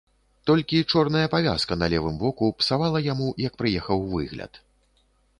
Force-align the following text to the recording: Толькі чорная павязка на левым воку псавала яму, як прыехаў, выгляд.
Толькі 0.49 0.77
чорная 0.93 1.25
павязка 1.33 1.73
на 1.81 1.89
левым 1.93 2.15
воку 2.23 2.47
псавала 2.61 3.01
яму, 3.13 3.27
як 3.47 3.53
прыехаў, 3.59 3.97
выгляд. 4.15 4.59